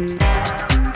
[0.00, 0.87] Ow!